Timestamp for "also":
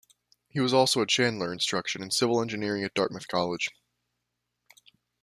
0.73-1.01